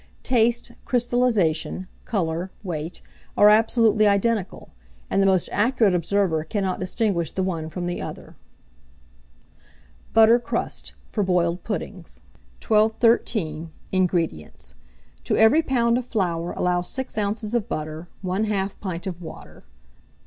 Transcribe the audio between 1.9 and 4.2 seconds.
colour, weight, are absolutely